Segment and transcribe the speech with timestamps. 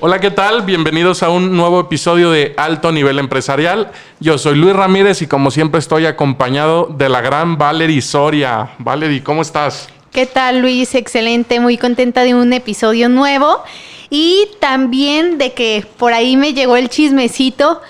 [0.00, 0.62] Hola, ¿qué tal?
[0.62, 3.90] Bienvenidos a un nuevo episodio de Alto Nivel Empresarial.
[4.20, 8.70] Yo soy Luis Ramírez y como siempre estoy acompañado de la gran Valerie Soria.
[8.78, 9.88] Valerie, ¿cómo estás?
[10.12, 10.94] ¿Qué tal Luis?
[10.94, 13.64] Excelente, muy contenta de un episodio nuevo
[14.08, 17.80] y también de que por ahí me llegó el chismecito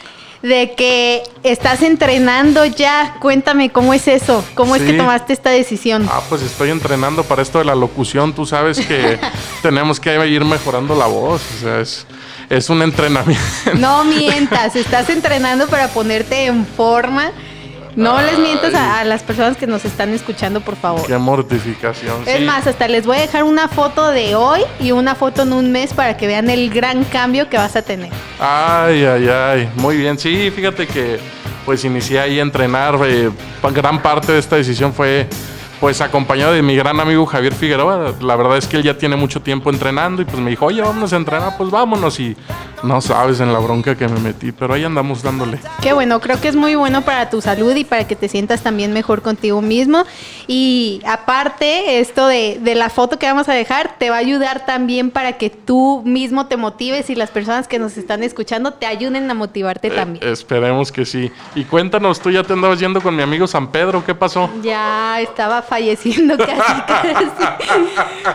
[0.42, 3.16] de que estás entrenando ya.
[3.20, 6.08] Cuéntame cómo es eso, cómo es que tomaste esta decisión.
[6.10, 8.32] Ah, pues estoy entrenando para esto de la locución.
[8.32, 9.18] Tú sabes que
[9.62, 11.42] tenemos que ir mejorando la voz.
[11.56, 12.06] O sea, es,
[12.48, 13.42] es un entrenamiento.
[13.76, 17.32] No mientas, estás entrenando para ponerte en forma
[17.98, 21.04] no les mientas a, las personas que nos están escuchando, por favor.
[21.04, 22.22] Qué mortificación.
[22.26, 25.52] Es más, hasta les voy a dejar una foto de hoy y una foto en
[25.52, 28.12] un mes para que vean el gran cambio que vas a tener.
[28.38, 29.70] Ay, ay, ay.
[29.74, 30.16] Muy bien.
[30.16, 31.18] Sí, fíjate que
[31.64, 33.00] pues inicié ahí a entrenar.
[33.04, 33.30] Eh,
[33.74, 35.28] gran parte de esta decisión fue
[35.80, 38.14] pues acompañado de mi gran amigo Javier Figueroa.
[38.20, 40.80] La verdad es que él ya tiene mucho tiempo entrenando y pues me dijo, oye,
[40.80, 42.18] vámonos a entrenar, pues vámonos.
[42.20, 42.36] Y
[42.82, 45.58] no sabes en la bronca que me metí, pero ahí andamos dándole.
[45.82, 48.62] Qué bueno, creo que es muy bueno para tu salud y para que te sientas
[48.62, 50.04] también mejor contigo mismo.
[50.46, 54.66] Y aparte, esto de, de la foto que vamos a dejar te va a ayudar
[54.66, 58.86] también para que tú mismo te motives y las personas que nos están escuchando te
[58.86, 60.26] ayuden a motivarte eh, también.
[60.26, 61.30] Esperemos que sí.
[61.54, 64.50] Y cuéntanos, tú ya te andabas yendo con mi amigo San Pedro, ¿qué pasó?
[64.62, 67.26] Ya estaba falleciendo casi, casi.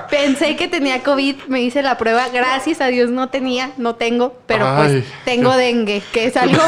[0.09, 4.32] Pensé que tenía COVID, me hice la prueba, gracias a Dios no tenía, no tengo,
[4.45, 6.61] pero pues tengo dengue, que es algo,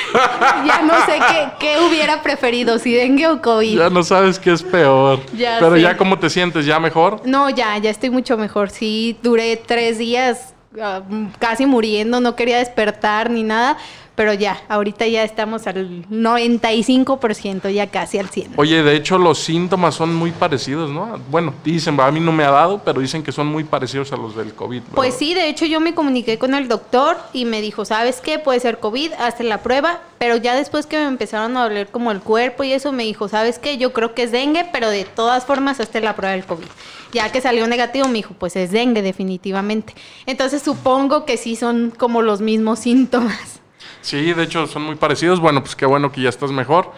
[0.66, 1.18] ya no sé
[1.58, 3.78] qué, hubiera preferido, si dengue o COVID.
[3.78, 5.20] Ya no sabes qué es peor.
[5.32, 7.22] pero ya cómo te sientes, ¿ya mejor?
[7.24, 11.02] No, ya, ya estoy mucho mejor, sí, duré tres días ah,
[11.38, 13.78] casi muriendo, no quería despertar ni nada,
[14.14, 18.50] pero ya, ahorita ya estamos al 95%, ya casi al 100%.
[18.56, 21.18] Oye, de hecho los síntomas son muy parecidos, ¿no?
[21.30, 24.16] Bueno, dicen, a mí no me ha dado, pero dicen que son muy parecidos a
[24.16, 24.82] los del COVID.
[24.94, 28.38] Pues sí, de hecho yo me comuniqué con el doctor y me dijo, ¿sabes qué?
[28.38, 32.10] Puede ser COVID, hazte la prueba, pero ya después que me empezaron a doler como
[32.10, 33.78] el cuerpo y eso, me dijo, ¿sabes qué?
[33.78, 36.66] Yo creo que es dengue, pero de todas formas hazte la prueba del COVID.
[37.12, 39.94] Ya que salió negativo, me dijo, pues es dengue definitivamente.
[40.26, 43.61] Entonces supongo que sí son como los mismos síntomas.
[44.02, 45.40] Sí, de hecho son muy parecidos.
[45.40, 46.92] Bueno, pues qué bueno que ya estás mejor.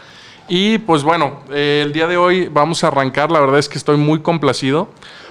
[0.48, 3.31] Y pues bueno, eh, el día de hoy vamos a arrancar.
[3.31, 4.88] La verdad es que estoy muy complacido.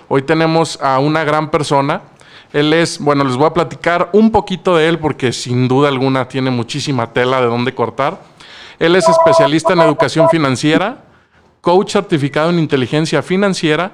[0.08, 2.04] Hoy tenemos a una gran persona.
[2.54, 6.28] Él es, bueno, les voy a platicar un poquito de él porque sin duda alguna
[6.28, 8.22] tiene muchísima tela de dónde cortar.
[8.78, 11.06] Él es especialista en educación financiera,
[11.62, 13.94] coach certificado en inteligencia financiera,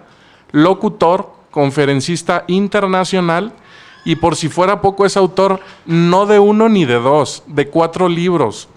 [0.52, 3.54] locutor, conferencista internacional
[4.06, 8.08] y por si fuera poco es autor no de uno ni de dos, de cuatro
[8.10, 8.70] libros.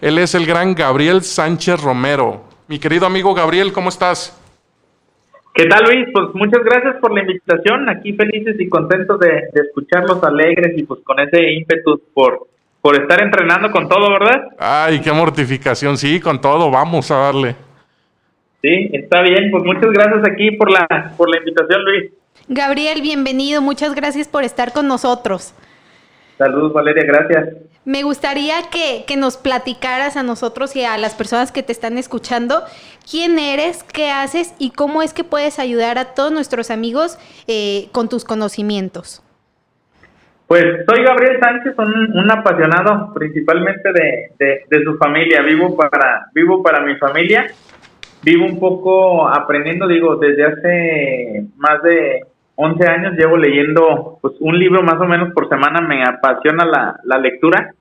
[0.00, 2.42] Él es el gran Gabriel Sánchez Romero.
[2.68, 4.38] Mi querido amigo Gabriel, ¿cómo estás?
[5.58, 6.06] ¿Qué tal Luis?
[6.12, 7.88] Pues muchas gracias por la invitación.
[7.88, 12.46] Aquí felices y contentos de, escucharlos alegres y pues con ese ímpetu por,
[12.80, 14.50] por estar entrenando con todo, ¿verdad?
[14.56, 15.96] Ay, qué mortificación.
[15.96, 17.56] Sí, con todo, vamos a darle.
[18.62, 19.50] Sí, está bien.
[19.50, 22.12] Pues muchas gracias aquí por la, por la invitación, Luis.
[22.48, 23.60] Gabriel, bienvenido.
[23.60, 25.54] Muchas gracias por estar con nosotros.
[26.38, 27.04] Saludos, Valeria.
[27.04, 27.48] Gracias.
[27.84, 32.62] Me gustaría que, nos platicaras a nosotros y a las personas que te están escuchando
[33.10, 37.88] quién eres, qué haces y cómo es que puedes ayudar a todos nuestros amigos eh,
[37.92, 39.22] con tus conocimientos.
[40.46, 45.42] Pues soy Gabriel Sánchez, un, apasionado principalmente de, de, su familia.
[45.42, 47.46] Vivo para, vivo para mi familia.
[48.22, 52.22] Vivo un poco aprendiendo, digo, desde hace más de
[52.60, 56.98] 11 años llevo leyendo pues un libro más o menos por semana, me apasiona la,
[57.04, 57.72] la lectura.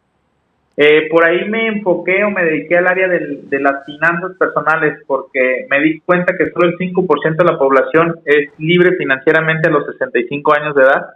[0.78, 5.66] Eh, por ahí me enfoqué o me dediqué al área de las finanzas personales porque
[5.72, 9.88] me di cuenta que solo el 5% de la población es libre financieramente a los
[9.88, 11.08] 65 años de edad.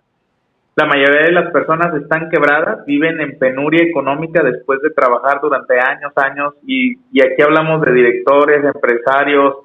[0.76, 5.80] La mayoría de las personas están quebradas, viven en penuria económica después de trabajar durante
[5.80, 9.58] años, años, y, y aquí hablamos de directores, empresarios,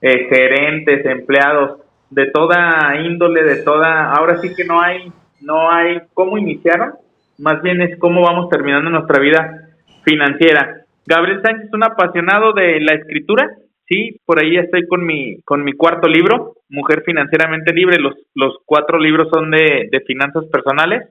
[0.00, 1.82] eh, gerentes, empleados
[2.12, 5.10] de toda índole, de toda, ahora sí que no hay,
[5.40, 6.92] no hay cómo iniciaron,
[7.38, 9.68] más bien es cómo vamos terminando nuestra vida
[10.04, 10.82] financiera.
[11.06, 13.50] Gabriel Sánchez es un apasionado de la escritura,
[13.88, 18.58] sí, por ahí estoy con mi, con mi cuarto libro, Mujer Financieramente Libre, los, los
[18.66, 21.08] cuatro libros son de, de finanzas personales,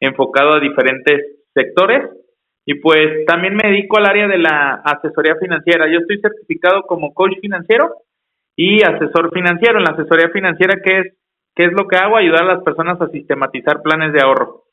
[0.00, 1.20] enfocado a diferentes
[1.52, 2.08] sectores,
[2.64, 5.90] y pues también me dedico al área de la asesoría financiera.
[5.90, 7.94] Yo estoy certificado como coach financiero
[8.58, 9.78] y asesor financiero.
[9.78, 11.06] En la asesoría financiera, ¿qué es,
[11.54, 12.16] qué es lo que hago?
[12.16, 14.64] Ayudar a las personas a sistematizar planes de ahorro.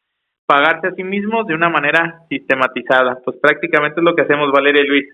[0.47, 3.19] Pagarse a sí mismos de una manera sistematizada.
[3.23, 5.05] Pues prácticamente es lo que hacemos Valeria y Luis.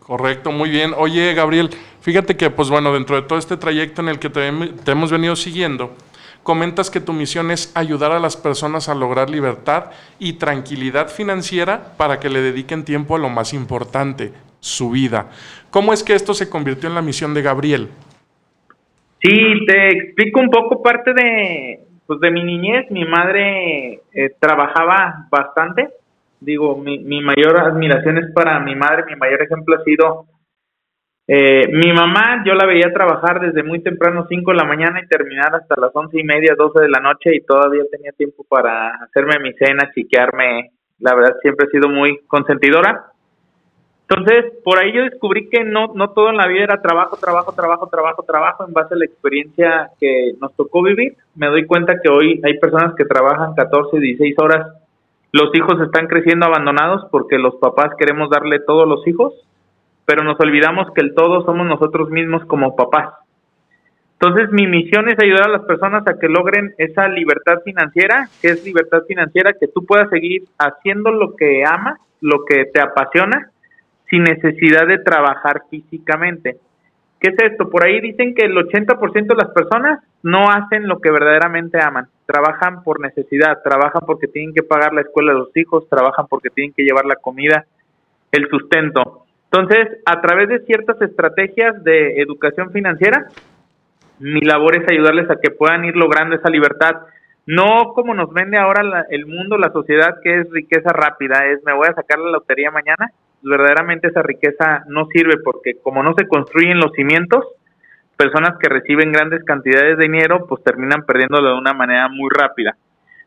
[0.00, 0.92] Correcto, muy bien.
[0.96, 1.68] Oye, Gabriel,
[2.00, 5.36] fíjate que, pues bueno, dentro de todo este trayecto en el que te, hemos venido
[5.36, 5.94] siguiendo,
[6.42, 11.92] comentas que tu misión es ayudar a las personas a lograr libertad y tranquilidad financiera
[11.98, 15.30] para que le dediquen tiempo a lo más importante, su vida.
[15.70, 17.88] ¿Cómo es que esto se convirtió en la misión de Gabriel?
[19.20, 22.90] Sí, te explico un poco parte de, pues de mi niñez.
[22.90, 25.88] Mi madre eh, trabajaba bastante.
[26.40, 29.04] Digo, mi, mi mayor admiración es para mi madre.
[29.06, 30.26] Mi mayor ejemplo ha sido
[31.30, 32.42] eh, mi mamá.
[32.46, 35.90] Yo la veía trabajar desde muy temprano, 5 de la mañana, y terminar hasta las
[35.92, 39.90] once y media, 12 de la noche, y todavía tenía tiempo para hacerme mi cena,
[39.94, 40.70] chiquearme.
[41.00, 43.12] La verdad, siempre he sido muy consentidora.
[44.10, 47.52] Entonces, por ahí yo descubrí que no, no todo en la vida era trabajo, trabajo,
[47.52, 51.14] trabajo, trabajo, trabajo, en base a la experiencia que nos tocó vivir.
[51.34, 54.66] Me doy cuenta que hoy hay personas que trabajan 14, 16 horas.
[55.30, 59.34] Los hijos están creciendo abandonados porque los papás queremos darle todo a los hijos,
[60.06, 63.12] pero nos olvidamos que el todo somos nosotros mismos como papás.
[64.18, 68.48] Entonces, mi misión es ayudar a las personas a que logren esa libertad financiera, que
[68.48, 73.52] es libertad financiera, que tú puedas seguir haciendo lo que amas, lo que te apasiona,
[74.10, 76.58] sin necesidad de trabajar físicamente.
[77.20, 77.68] ¿Qué es esto?
[77.68, 82.06] Por ahí dicen que el 80% de las personas no hacen lo que verdaderamente aman.
[82.26, 86.50] Trabajan por necesidad, trabajan porque tienen que pagar la escuela de los hijos, trabajan porque
[86.50, 87.66] tienen que llevar la comida,
[88.30, 89.24] el sustento.
[89.50, 93.26] Entonces, a través de ciertas estrategias de educación financiera,
[94.20, 97.00] mi labor es ayudarles a que puedan ir logrando esa libertad.
[97.46, 101.72] No como nos vende ahora el mundo, la sociedad, que es riqueza rápida, es me
[101.72, 103.10] voy a sacar la lotería mañana
[103.42, 107.44] verdaderamente esa riqueza no sirve porque como no se construyen los cimientos,
[108.16, 112.76] personas que reciben grandes cantidades de dinero pues terminan perdiéndolo de una manera muy rápida.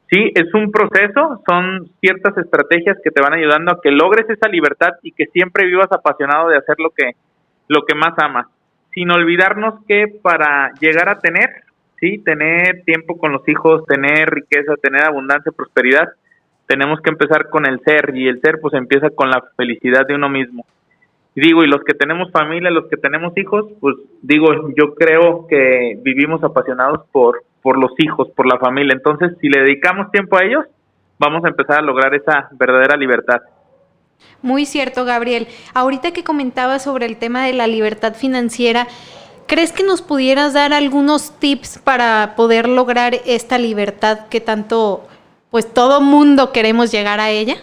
[0.09, 4.49] Sí, es un proceso, son ciertas estrategias que te van ayudando a que logres esa
[4.49, 7.11] libertad y que siempre vivas apasionado de hacer lo que
[7.69, 8.47] lo que más amas,
[8.93, 11.63] sin olvidarnos que para llegar a tener,
[12.01, 16.09] sí, tener tiempo con los hijos, tener riqueza, tener abundancia, prosperidad,
[16.71, 20.15] tenemos que empezar con el ser y el ser pues empieza con la felicidad de
[20.15, 20.65] uno mismo.
[21.35, 24.47] Digo, y los que tenemos familia, los que tenemos hijos, pues digo,
[24.77, 28.93] yo creo que vivimos apasionados por, por los hijos, por la familia.
[28.93, 30.65] Entonces, si le dedicamos tiempo a ellos,
[31.19, 33.41] vamos a empezar a lograr esa verdadera libertad.
[34.41, 35.47] Muy cierto, Gabriel.
[35.73, 38.87] Ahorita que comentabas sobre el tema de la libertad financiera,
[39.45, 45.05] ¿crees que nos pudieras dar algunos tips para poder lograr esta libertad que tanto
[45.51, 47.57] pues todo mundo queremos llegar a ella?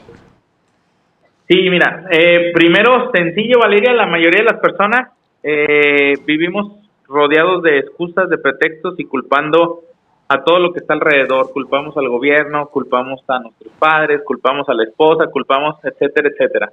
[1.49, 5.09] Sí, mira, eh, primero sencillo, Valeria, la mayoría de las personas
[5.43, 6.75] eh, vivimos
[7.07, 9.81] rodeados de excusas, de pretextos y culpando
[10.29, 11.51] a todo lo que está alrededor.
[11.53, 16.71] Culpamos al gobierno, culpamos a nuestros padres, culpamos a la esposa, culpamos, etcétera, etcétera.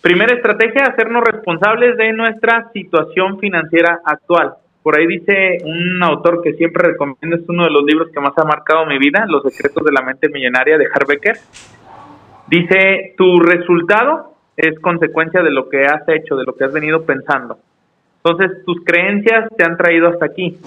[0.00, 4.54] Primera estrategia, hacernos responsables de nuestra situación financiera actual.
[4.84, 8.34] Por ahí dice un autor que siempre recomiendo, es uno de los libros que más
[8.36, 11.36] ha marcado mi vida, Los secretos de la mente millonaria de Harbecker.
[12.48, 17.06] Dice, tu resultado es consecuencia de lo que has hecho, de lo que has venido
[17.06, 17.56] pensando.
[18.22, 20.58] Entonces, tus creencias te han traído hasta aquí.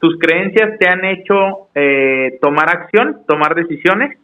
[0.00, 4.16] Tus creencias te han hecho eh, tomar acción, tomar decisiones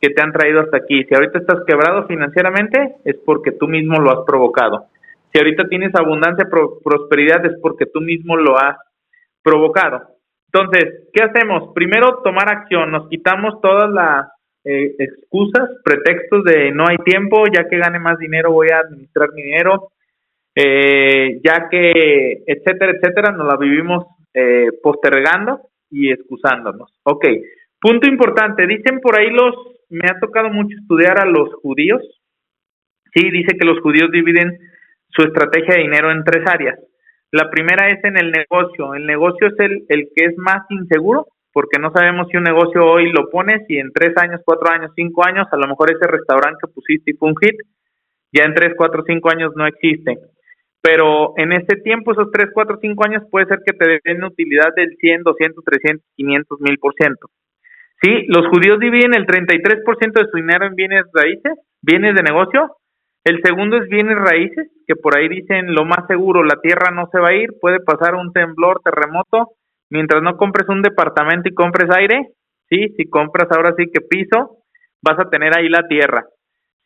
[0.00, 1.04] que te han traído hasta aquí.
[1.04, 4.86] Si ahorita estás quebrado financieramente, es porque tú mismo lo has provocado.
[5.32, 8.76] Si ahorita tienes abundancia, prosperidad, es porque tú mismo lo has
[9.42, 10.02] provocado.
[10.52, 11.72] Entonces, ¿qué hacemos?
[11.74, 12.90] Primero, tomar acción.
[12.90, 14.26] Nos quitamos todas las
[14.64, 19.30] eh, excusas, pretextos de no hay tiempo, ya que gane más dinero voy a administrar
[19.32, 19.92] mi dinero,
[20.54, 25.60] eh, ya que, etcétera, etcétera, nos la vivimos eh, postergando
[25.90, 26.92] y excusándonos.
[27.04, 27.24] Ok,
[27.80, 29.54] punto importante, dicen por ahí los,
[29.88, 32.02] me ha tocado mucho estudiar a los judíos,
[33.14, 34.58] sí, dice que los judíos dividen
[35.10, 36.78] su estrategia de dinero en tres áreas.
[37.32, 38.94] La primera es en el negocio.
[38.94, 42.84] El negocio es el, el que es más inseguro porque no sabemos si un negocio
[42.84, 46.06] hoy lo pones y en tres años, cuatro años, cinco años, a lo mejor ese
[46.06, 47.56] restaurante que pusiste y fue un hit,
[48.32, 50.18] ya en tres, cuatro, cinco años no existe.
[50.80, 54.72] Pero en ese tiempo, esos tres, cuatro, cinco años, puede ser que te den utilidad
[54.74, 57.26] del 100, 200, 300, 500, mil por ciento.
[58.00, 61.52] Sí, los judíos dividen el 33% de su dinero en bienes raíces,
[61.82, 62.76] bienes de negocio,
[63.24, 67.08] el segundo es bienes raíces, que por ahí dicen lo más seguro, la tierra no
[67.12, 69.52] se va a ir, puede pasar un temblor, terremoto,
[69.90, 72.30] mientras no compres un departamento y compres aire,
[72.68, 74.58] sí, si compras ahora sí que piso,
[75.02, 76.24] vas a tener ahí la tierra,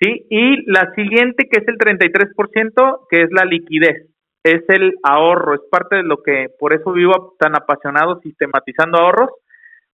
[0.00, 4.08] sí, y la siguiente que es el 33%, que es la liquidez,
[4.42, 9.30] es el ahorro, es parte de lo que por eso vivo tan apasionado sistematizando ahorros,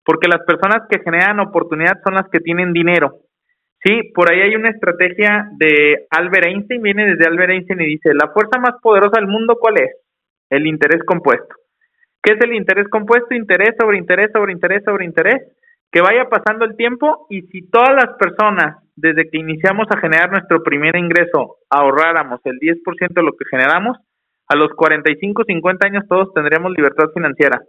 [0.04, 3.20] porque las personas que generan oportunidad son las que tienen dinero,
[3.82, 8.10] Sí, por ahí hay una estrategia de Albert Einstein, viene desde Albert Einstein y dice,
[8.12, 9.90] la fuerza más poderosa del mundo, ¿cuál es?
[10.50, 11.54] El interés compuesto.
[12.22, 13.34] ¿Qué es el interés compuesto?
[13.34, 15.42] Interés sobre interés sobre interés sobre interés.
[15.90, 20.30] Que vaya pasando el tiempo y si todas las personas, desde que iniciamos a generar
[20.30, 23.96] nuestro primer ingreso, ahorráramos el 10% de lo que generamos,
[24.46, 27.62] a los 45, 50 años todos tendríamos libertad financiera.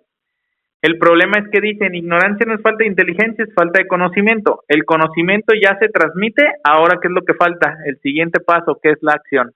[0.82, 4.64] El problema es que dicen, ignorancia no es falta de inteligencia, es falta de conocimiento.
[4.68, 8.92] El conocimiento ya se transmite, ahora qué es lo que falta, el siguiente paso, que
[8.92, 9.54] es la acción.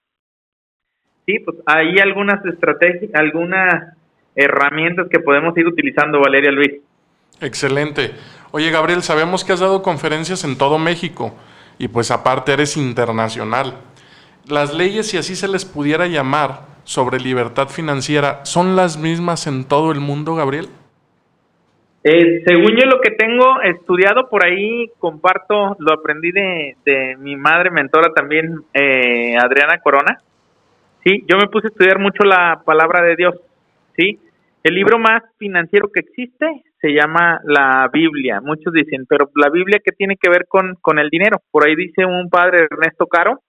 [1.26, 3.96] Sí, pues hay algunas estrategias, algunas
[4.36, 6.74] herramientas que podemos ir utilizando, Valeria Luis.
[7.42, 8.12] Excelente.
[8.52, 11.36] Oye, Gabriel, sabemos que has dado conferencias en todo México
[11.80, 13.74] y pues aparte eres internacional.
[14.48, 19.66] Las leyes, si así se les pudiera llamar, sobre libertad financiera, ¿son las mismas en
[19.66, 20.70] todo el mundo, Gabriel?
[22.08, 27.36] Eh, según yo lo que tengo estudiado por ahí, comparto, lo aprendí de, de mi
[27.36, 30.22] madre mentora también, eh, Adriana Corona.
[31.04, 33.34] Sí, yo me puse a estudiar mucho la palabra de Dios.
[33.98, 34.20] Sí,
[34.62, 36.46] el libro más financiero que existe
[36.80, 38.40] se llama la Biblia.
[38.40, 41.42] Muchos dicen, pero la Biblia qué tiene que ver con, con el dinero.
[41.50, 43.40] Por ahí dice un padre Ernesto Caro.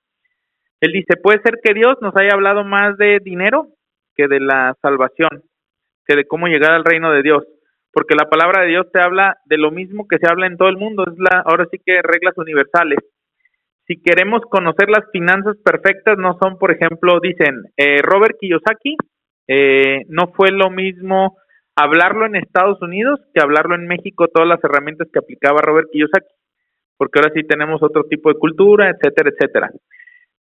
[0.81, 3.67] Él dice, puede ser que Dios nos haya hablado más de dinero
[4.15, 5.43] que de la salvación,
[6.07, 7.45] que de cómo llegar al reino de Dios
[7.97, 10.69] porque la palabra de Dios te habla de lo mismo que se habla en todo
[10.69, 12.99] el mundo, es la ahora sí que reglas universales.
[13.87, 18.99] Si queremos conocer las finanzas perfectas, no son, por ejemplo, dicen, eh, Robert Kiyosaki,
[19.49, 21.38] eh, no fue lo mismo
[21.75, 26.35] hablarlo en Estados Unidos que hablarlo en México, todas las herramientas que aplicaba Robert Kiyosaki,
[26.99, 29.71] porque ahora sí tenemos otro tipo de cultura, etcétera, etcétera.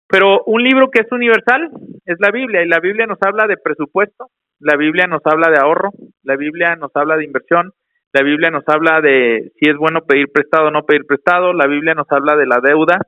[0.10, 1.72] Pero un libro que es universal
[2.06, 4.28] es la Biblia, y la Biblia nos habla de presupuesto,
[4.60, 5.92] la Biblia nos habla de ahorro,
[6.24, 7.74] la Biblia nos habla de inversión,
[8.14, 11.68] la Biblia nos habla de si es bueno pedir prestado o no pedir prestado, la
[11.68, 13.00] Biblia nos habla de la deuda,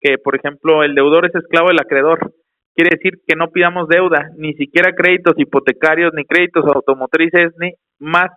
[0.00, 2.32] que por ejemplo el deudor es esclavo del acreedor.
[2.74, 8.30] Quiere decir que no pidamos deuda, ni siquiera créditos hipotecarios, ni créditos automotrices, ni más.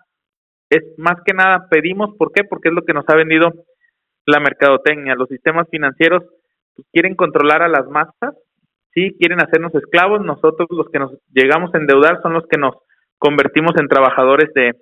[0.69, 2.43] Es más que nada pedimos, ¿por qué?
[2.43, 3.51] Porque es lo que nos ha vendido
[4.25, 5.15] la mercadotecnia.
[5.15, 6.23] Los sistemas financieros
[6.75, 8.35] pues, quieren controlar a las masas
[8.93, 12.75] sí quieren hacernos esclavos, nosotros los que nos llegamos a endeudar son los que nos
[13.17, 14.73] convertimos en trabajadores de,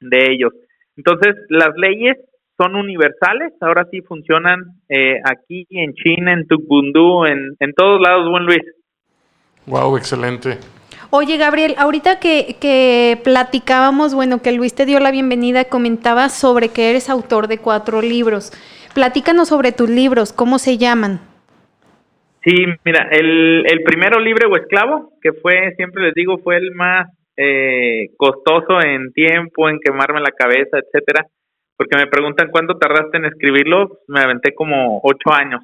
[0.00, 0.52] de ellos.
[0.96, 2.16] Entonces, las leyes
[2.58, 8.28] son universales, ahora sí funcionan eh, aquí en China, en Tukbundú, en, en todos lados,
[8.30, 8.62] buen Luis.
[9.66, 10.58] Wow, excelente.
[11.10, 16.68] Oye, Gabriel, ahorita que, que platicábamos, bueno, que Luis te dio la bienvenida, comentabas sobre
[16.68, 18.52] que eres autor de cuatro libros.
[18.94, 21.20] Platícanos sobre tus libros, ¿cómo se llaman?
[22.44, 26.72] Sí, mira, el, el primero libre o esclavo, que fue, siempre les digo, fue el
[26.72, 31.26] más eh, costoso en tiempo, en quemarme la cabeza, etcétera,
[31.76, 35.62] porque me preguntan cuánto tardaste en escribirlo, me aventé como ocho años.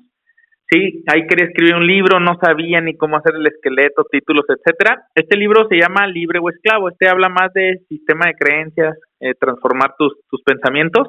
[0.71, 5.03] Sí, ahí quería escribir un libro, no sabía ni cómo hacer el esqueleto, títulos, etcétera.
[5.15, 6.91] Este libro se llama Libre o Esclavo.
[6.91, 11.09] Este habla más de sistema de creencias, eh, transformar tus, tus pensamientos.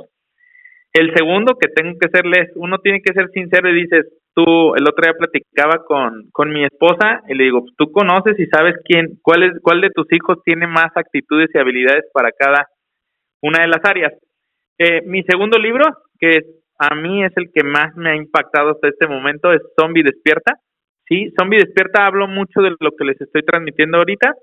[0.93, 4.88] El segundo que tengo que serles, uno tiene que ser sincero y dices, tú, el
[4.88, 9.19] otro día platicaba con, con mi esposa y le digo, tú conoces y sabes quién,
[9.21, 12.67] cuál, es, cuál de tus hijos tiene más actitudes y habilidades para cada
[13.41, 14.13] una de las áreas.
[14.77, 15.86] Eh, mi segundo libro,
[16.19, 16.39] que
[16.77, 20.55] a mí es el que más me ha impactado hasta este momento, es Zombie Despierta.
[21.07, 24.33] Sí, Zombie Despierta hablo mucho de lo que les estoy transmitiendo ahorita,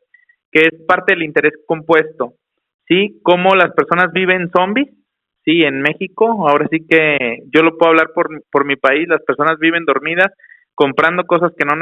[0.52, 2.35] que es parte del interés compuesto.
[2.87, 4.88] Sí, cómo las personas viven zombies
[5.47, 9.23] sí, en México, ahora sí que yo lo puedo hablar por, por mi país, las
[9.23, 10.33] personas viven dormidas
[10.75, 11.75] comprando cosas que no,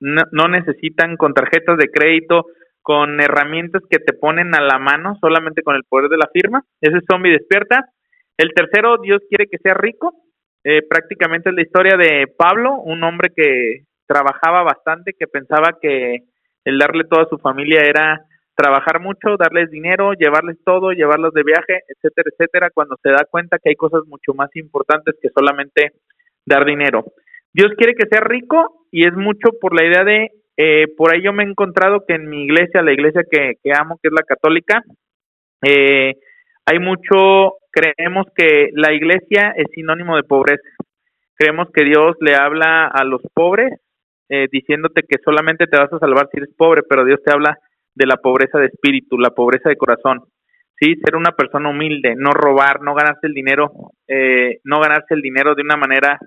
[0.00, 2.46] no, necesitan con tarjetas de crédito,
[2.80, 6.64] con herramientas que te ponen a la mano solamente con el poder de la firma.
[6.80, 7.84] Ese es zombie despierta.
[8.38, 10.14] El tercero, Dios quiere que sea rico.
[10.64, 16.22] Eh, prácticamente es la historia de Pablo, un hombre que trabajaba bastante, que pensaba que
[16.64, 18.24] el darle toda su familia era
[18.62, 23.58] trabajar mucho, darles dinero, llevarles todo, llevarlos de viaje, etcétera, etcétera, cuando se da cuenta
[23.58, 25.92] que hay cosas mucho más importantes que solamente
[26.46, 27.04] dar dinero.
[27.52, 31.22] Dios quiere que sea rico y es mucho por la idea de, eh, por ahí
[31.22, 34.22] yo me he encontrado que en mi iglesia, la iglesia que, amo, que es la
[34.22, 34.82] católica,
[35.66, 36.14] eh,
[36.64, 40.68] hay mucho, creemos que la iglesia es sinónimo de pobreza.
[41.34, 43.72] Creemos que Dios le habla a los pobres
[44.28, 47.58] eh, diciéndote que solamente te vas a salvar si eres pobre, pero Dios te habla
[47.94, 50.24] de la pobreza de espíritu, la pobreza de corazón.
[50.78, 53.70] Sí, ser una persona humilde, no robar, no ganarse el dinero,
[54.08, 56.18] eh, no ganarse el dinero de una manera,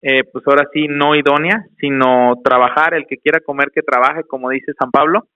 [0.00, 4.50] eh, pues ahora sí, no idónea, sino trabajar, el que quiera comer, que trabaje, como
[4.50, 5.26] dice San Pablo.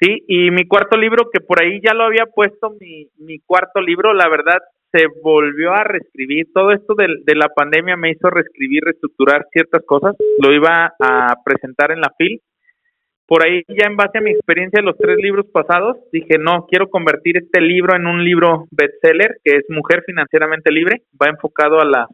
[0.00, 3.80] Sí, y mi cuarto libro, que por ahí ya lo había puesto, mi, mi cuarto
[3.80, 4.58] libro, la verdad,
[4.92, 6.46] se volvió a reescribir.
[6.54, 10.14] Todo esto de, de la pandemia me hizo reescribir, reestructurar ciertas cosas.
[10.38, 12.40] Lo iba a presentar en la FIL
[13.28, 16.66] por ahí ya en base a mi experiencia de los tres libros pasados, dije, no,
[16.66, 21.78] quiero convertir este libro en un libro bestseller, que es Mujer Financieramente Libre, va enfocado
[21.78, 22.08] a, la,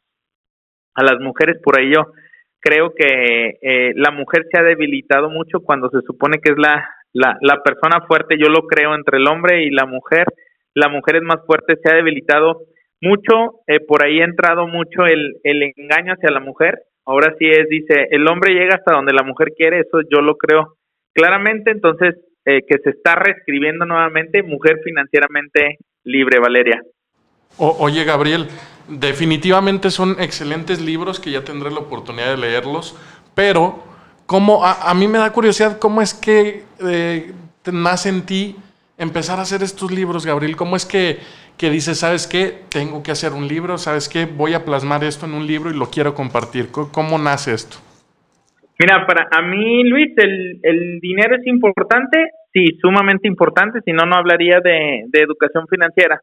[0.95, 2.11] a las mujeres, por ahí yo
[2.59, 6.85] creo que eh, la mujer se ha debilitado mucho cuando se supone que es la,
[7.13, 10.27] la, la persona fuerte, yo lo creo, entre el hombre y la mujer,
[10.75, 12.63] la mujer es más fuerte, se ha debilitado
[13.01, 17.47] mucho, eh, por ahí ha entrado mucho el, el engaño hacia la mujer, ahora sí
[17.47, 20.75] es, dice, el hombre llega hasta donde la mujer quiere, eso yo lo creo
[21.15, 26.83] claramente, entonces, eh, que se está reescribiendo nuevamente Mujer Financieramente Libre, Valeria.
[27.57, 28.49] oye, Gabriel,
[28.89, 32.97] definitivamente son excelentes libros que ya tendré la oportunidad de leerlos,
[33.35, 33.83] pero
[34.27, 37.33] ¿cómo, a, mí me da curiosidad cómo es que eh,
[37.73, 38.57] nace en ti
[38.99, 40.57] empezar a hacer estos libros, Gabriel?
[40.57, 41.21] ¿Cómo es que,
[41.57, 45.25] que dices, sabes qué, tengo que hacer un libro, sabes qué, voy a plasmar esto
[45.25, 46.69] en un libro y lo quiero compartir?
[46.71, 47.79] cómo nace esto?
[48.79, 54.05] Mira, para a mí, Luis, el, el dinero es importante, sí, sumamente importante, si no,
[54.05, 56.21] no hablaría de, de educación financiera.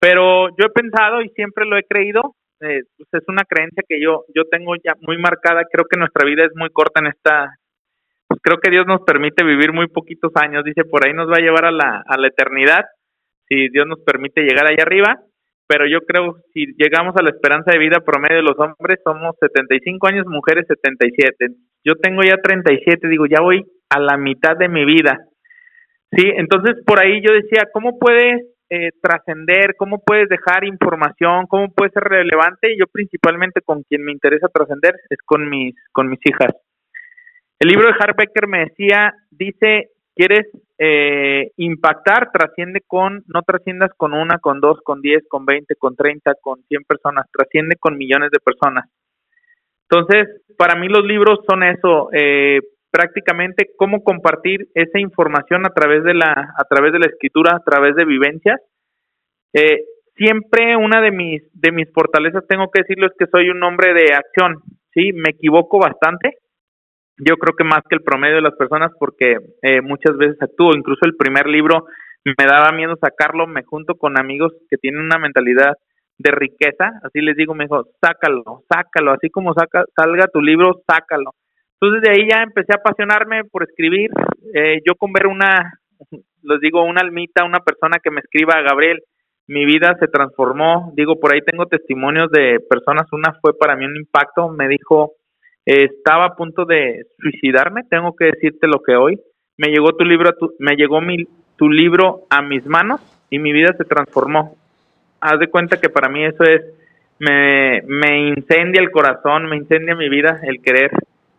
[0.00, 4.00] Pero yo he pensado y siempre lo he creído, eh, pues es una creencia que
[4.00, 7.54] yo, yo tengo ya muy marcada, creo que nuestra vida es muy corta en esta,
[8.26, 11.36] pues creo que Dios nos permite vivir muy poquitos años, dice, por ahí nos va
[11.36, 12.84] a llevar a la, a la eternidad,
[13.48, 15.20] si Dios nos permite llegar allá arriba,
[15.66, 19.34] pero yo creo si llegamos a la esperanza de vida promedio de los hombres somos
[19.40, 21.54] 75 años, mujeres 77.
[21.84, 25.18] Yo tengo ya 37, digo, ya voy a la mitad de mi vida.
[26.12, 29.74] Sí, entonces por ahí yo decía, ¿cómo puedes eh, trascender?
[29.76, 31.46] ¿Cómo puedes dejar información?
[31.48, 32.72] ¿Cómo puedes ser relevante?
[32.72, 36.52] Y yo principalmente con quien me interesa trascender es con mis con mis hijas.
[37.58, 44.14] El libro de Harbecker me decía, dice, quieres eh, impactar, trasciende con, no trasciendas con
[44.14, 48.30] una, con dos, con diez, con veinte, con treinta, con cien personas, trasciende con millones
[48.30, 48.90] de personas.
[49.88, 56.02] Entonces, para mí los libros son eso, eh, prácticamente cómo compartir esa información a través
[56.02, 58.60] de la, a través de la escritura, a través de vivencias.
[59.52, 59.84] Eh,
[60.16, 63.92] siempre una de mis, de mis fortalezas, tengo que decirlo, es que soy un hombre
[63.92, 64.62] de acción,
[64.94, 66.38] sí, me equivoco bastante,
[67.18, 70.72] yo creo que más que el promedio de las personas porque eh, muchas veces actúo,
[70.76, 71.86] incluso el primer libro
[72.24, 75.74] me daba miedo sacarlo, me junto con amigos que tienen una mentalidad
[76.18, 80.82] de riqueza, así les digo, me dijo, sácalo, sácalo, así como saca, salga tu libro,
[80.88, 81.30] sácalo.
[81.80, 84.10] Entonces de ahí ya empecé a apasionarme por escribir,
[84.54, 85.78] eh, yo con ver una,
[86.42, 89.02] les digo, una almita, una persona que me escriba, Gabriel,
[89.48, 93.84] mi vida se transformó, digo, por ahí tengo testimonios de personas, una fue para mí
[93.84, 95.12] un impacto, me dijo,
[95.66, 99.20] estaba a punto de suicidarme, tengo que decirte lo que hoy.
[99.58, 101.26] Me llegó tu libro, me llegó mi,
[101.56, 103.00] tu libro a mis manos
[103.30, 104.56] y mi vida se transformó.
[105.20, 106.62] Haz de cuenta que para mí eso es,
[107.18, 110.92] me, me incendia el corazón, me incendia mi vida el querer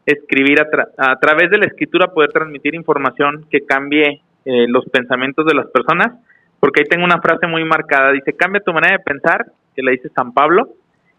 [0.06, 5.46] escribir a, a través de la escritura, poder transmitir información que cambie eh, los pensamientos
[5.46, 6.18] de las personas,
[6.60, 9.92] porque ahí tengo una frase muy marcada, dice, cambia tu manera de pensar, que la
[9.92, 10.70] dice San Pablo,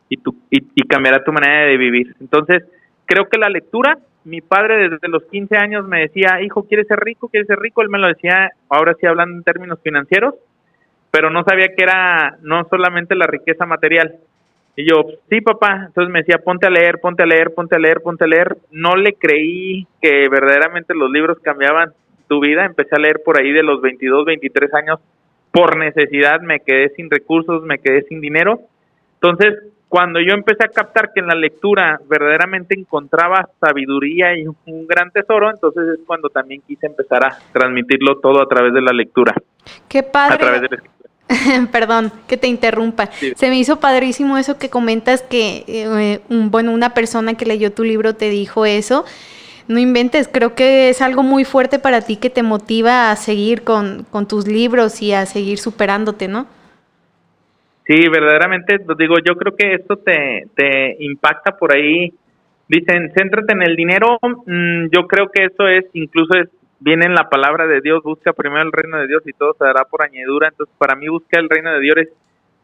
[0.09, 2.17] y, tu, y cambiará tu manera de vivir.
[2.19, 2.65] Entonces,
[3.09, 7.01] creo que la lectura, mi padre desde los 15 años me decía, hijo, ¿quieres ser
[7.01, 7.29] rico?
[7.29, 7.81] ¿Quieres ser rico?
[7.81, 10.35] Él me lo decía, ahora sí hablando en términos financieros,
[11.11, 14.17] pero no sabía que era no solamente la riqueza material.
[14.77, 15.87] Y yo, sí, papá.
[15.87, 18.59] Entonces me decía, ponte a leer, ponte a leer, ponte a leer, ponte a leer.
[18.71, 21.93] No le creí que verdaderamente los libros cambiaban
[22.29, 22.67] tu vida.
[22.67, 25.01] Empecé a leer por ahí de los 22, 23 años
[25.51, 26.43] por necesidad.
[26.43, 28.61] Me quedé sin recursos, me quedé sin dinero.
[29.15, 29.55] Entonces,
[29.89, 35.11] cuando yo empecé a captar que en la lectura verdaderamente encontraba sabiduría y un gran
[35.11, 39.35] tesoro, entonces es cuando también quise empezar a transmitirlo todo a través de la lectura.
[39.89, 40.35] Qué padre.
[40.35, 40.83] A través de la
[41.73, 43.11] Perdón, que te interrumpa.
[43.37, 47.73] Se me hizo padrísimo eso que comentas que, eh, un, bueno, una persona que leyó
[47.73, 49.05] tu libro te dijo eso.
[49.69, 53.65] No inventes, creo que es algo muy fuerte para ti que te motiva a seguir
[53.65, 56.47] con, con tus libros y a seguir superándote, ¿no?
[57.89, 62.13] Sí, verdaderamente, digo, yo creo que esto te, te impacta por ahí.
[62.69, 64.19] Dicen, céntrate en el dinero.
[64.21, 68.35] Mm, yo creo que eso es, incluso es, viene en la palabra de Dios, busca
[68.35, 70.49] primero el reino de Dios y todo se dará por añadidura.
[70.49, 72.09] Entonces, para mí, buscar el reino de Dios es,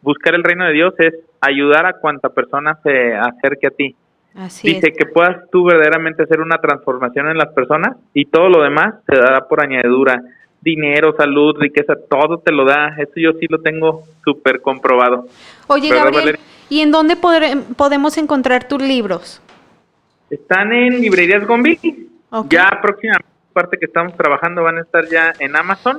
[0.03, 3.97] buscar el reino de Dios es ayudar a cuanta persona se acerque a ti.
[4.35, 8.63] Así Dice que puedas tú verdaderamente hacer una transformación en las personas y todo lo
[8.63, 10.21] demás se dará por añadidura
[10.65, 12.97] dinero, salud, riqueza, todo te lo da.
[12.99, 15.27] Eso yo sí lo tengo súper comprobado.
[15.69, 19.41] Oye, Gabriel, ¿y en dónde podemos encontrar tus libros?
[20.31, 21.79] Están en librerías Gombi.
[22.49, 25.99] Ya próximamente, parte que estamos trabajando, van a estar ya en Amazon.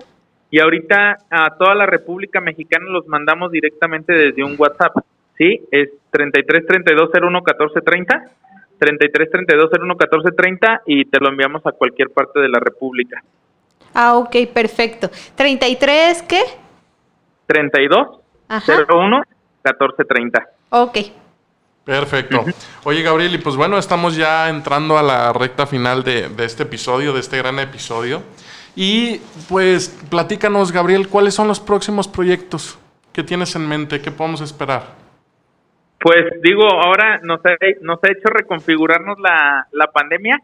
[0.50, 4.98] Y ahorita a toda la República Mexicana los mandamos directamente desde un WhatsApp.
[5.38, 5.62] ¿Sí?
[5.70, 8.32] Es 33 32 01 14 30
[8.80, 13.22] 33 32 01 14 30 y te lo enviamos a cualquier parte de la República.
[13.96, 15.10] Ah, ok, perfecto.
[15.38, 16.42] ¿33 qué?
[17.48, 18.20] 32
[18.90, 19.24] 01
[19.64, 20.44] 14 30.
[20.70, 20.98] Ok.
[21.84, 22.44] Perfecto.
[22.84, 26.64] Oye, Gabriel, y pues bueno, estamos ya entrando a la recta final de, de este
[26.64, 28.22] episodio, de este gran episodio.
[28.76, 32.78] Y pues platícanos, Gabriel, ¿cuáles son los próximos proyectos
[33.14, 34.02] que tienes en mente?
[34.02, 34.84] ¿Qué podemos esperar?
[36.00, 40.42] Pues digo, ahora nos ha, nos ha hecho reconfigurarnos la, la pandemia,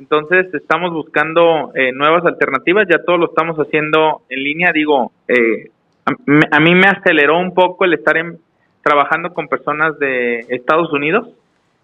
[0.00, 5.70] entonces estamos buscando eh, nuevas alternativas, ya todo lo estamos haciendo en línea, digo, eh,
[6.06, 8.38] a, a, mí me aceleró un poco el estar en,
[8.82, 11.28] trabajando con personas de Estados Unidos,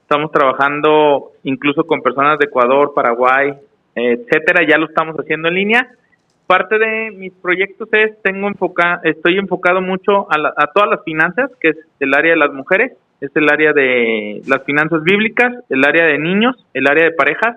[0.01, 3.53] estamos trabajando incluso con personas de Ecuador, Paraguay,
[3.95, 5.89] etcétera, ya lo estamos haciendo en línea.
[6.47, 11.05] Parte de mis proyectos es, tengo enfoca, estoy enfocado mucho a, la, a todas las
[11.05, 15.53] finanzas, que es el área de las mujeres, es el área de las finanzas bíblicas,
[15.69, 17.57] el área de niños, el área de parejas.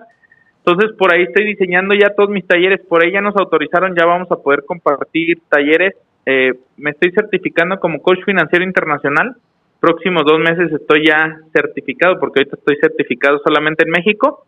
[0.64, 4.04] Entonces, por ahí estoy diseñando ya todos mis talleres, por ahí ya nos autorizaron, ya
[4.04, 5.94] vamos a poder compartir talleres.
[6.26, 9.36] Eh, me estoy certificando como coach financiero internacional.
[9.80, 14.44] Próximos dos meses estoy ya certificado, porque ahorita estoy certificado solamente en México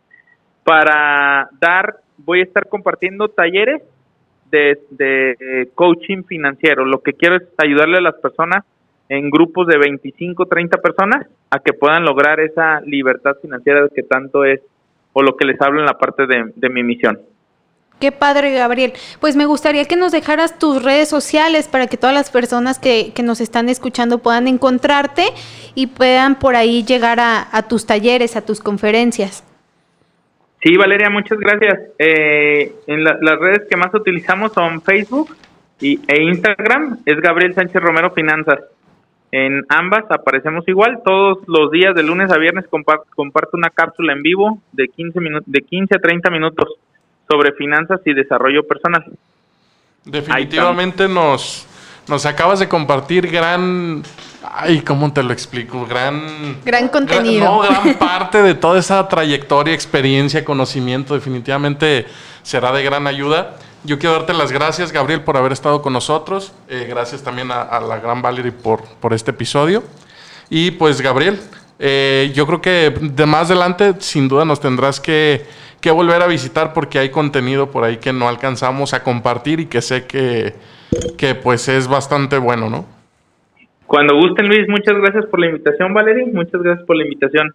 [0.64, 3.82] para dar, voy a estar compartiendo talleres
[4.50, 6.84] de, de, coaching financiero.
[6.84, 8.64] Lo que quiero es ayudarle a las personas
[9.08, 14.44] en grupos de 25, 30 personas a que puedan lograr esa libertad financiera que tanto
[14.44, 14.60] es
[15.12, 17.18] o lo que les hablo en la parte de, de mi misión.
[18.00, 18.94] Qué padre, Gabriel.
[19.20, 23.12] Pues me gustaría que nos dejaras tus redes sociales para que todas las personas que,
[23.14, 25.26] que nos están escuchando puedan encontrarte
[25.76, 29.44] y puedan por ahí llegar a, a tus talleres, a tus conferencias.
[30.64, 31.78] Sí, Valeria, muchas gracias.
[31.98, 35.36] Eh, en la, las redes que más utilizamos son Facebook
[35.80, 38.60] y, e Instagram, es Gabriel Sánchez Romero Finanzas.
[39.32, 44.12] En ambas aparecemos igual, todos los días de lunes a viernes comparto, comparto una cápsula
[44.12, 46.68] en vivo de 15, de 15 a 30 minutos
[47.28, 49.04] sobre finanzas y desarrollo personal.
[50.04, 51.66] Definitivamente nos,
[52.08, 54.02] nos acabas de compartir gran
[54.54, 55.86] Ay, ¿cómo te lo explico?
[55.86, 56.58] Gran...
[56.64, 57.60] Gran contenido.
[57.60, 62.06] Gran, no, gran parte de toda esa trayectoria, experiencia, conocimiento, definitivamente
[62.42, 63.56] será de gran ayuda.
[63.84, 66.54] Yo quiero darte las gracias, Gabriel, por haber estado con nosotros.
[66.68, 69.82] Eh, gracias también a, la gran Valerie por, por este episodio.
[70.48, 71.40] Y pues, Gabriel,
[71.80, 75.44] eh, yo creo que de más adelante, sin duda, nos tendrás que,
[75.80, 79.66] que volver a visitar porque hay contenido por ahí que no alcanzamos a compartir y
[79.66, 80.54] que sé que,
[81.18, 82.86] que pues es bastante bueno, ¿no?
[83.86, 86.26] Cuando gusten, Luis, muchas gracias por la invitación, Valerie.
[86.32, 87.52] Muchas gracias por la invitación.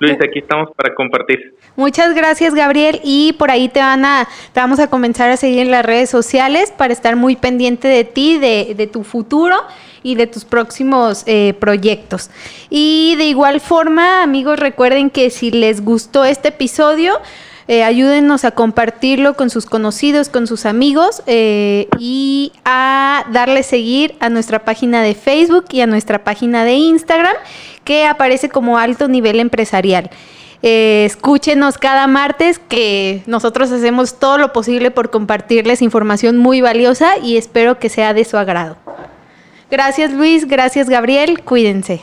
[0.00, 1.56] Luis, aquí estamos para compartir.
[1.76, 3.00] Muchas gracias, Gabriel.
[3.04, 6.10] Y por ahí te van a, te vamos a comenzar a seguir en las redes
[6.10, 9.56] sociales para estar muy pendiente de ti, de, tu futuro
[10.02, 12.30] y de tus próximos eh, proyectos.
[12.70, 17.20] Y de igual forma, amigos, recuerden que si les gustó este episodio,
[17.70, 24.14] eh, ayúdenos a compartirlo con sus conocidos, con sus amigos eh, y a darle seguir
[24.20, 27.36] a nuestra página de Facebook y a nuestra página de Instagram
[27.88, 30.10] que aparece como alto nivel empresarial.
[30.62, 37.16] Eh, escúchenos cada martes que nosotros hacemos todo lo posible por compartirles información muy valiosa
[37.16, 38.76] y espero que sea de su agrado.
[39.70, 42.02] Gracias Luis, gracias Gabriel, cuídense.